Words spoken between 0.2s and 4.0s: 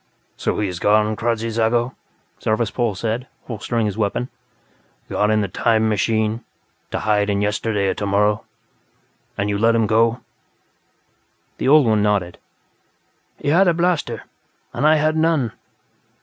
"So he is gone, Kradzy Zago?" Zarvas Pol said, holstering his